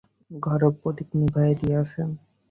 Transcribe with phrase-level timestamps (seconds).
[0.31, 2.09] ঘরের প্রদীপ নিভাইয়া দিয়াছেন।